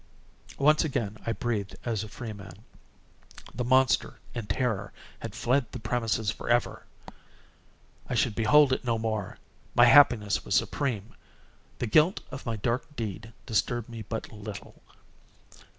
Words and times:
Once 0.57 0.83
again 0.83 1.15
I 1.27 1.31
breathed 1.31 1.75
as 1.85 2.03
a 2.03 2.07
freeman. 2.09 2.63
The 3.53 3.63
monster, 3.63 4.17
in 4.33 4.47
terror, 4.47 4.91
had 5.19 5.35
fled 5.35 5.71
the 5.71 5.79
premises 5.79 6.31
forever! 6.31 6.85
I 8.09 8.15
should 8.15 8.33
behold 8.33 8.73
it 8.73 8.83
no 8.83 8.97
more! 8.97 9.37
My 9.75 9.85
happiness 9.85 10.43
was 10.43 10.55
supreme! 10.55 11.13
The 11.77 11.85
guilt 11.85 12.21
of 12.31 12.47
my 12.47 12.55
dark 12.55 12.95
deed 12.95 13.31
disturbed 13.45 13.89
me 13.89 14.01
but 14.01 14.31
little. 14.31 14.81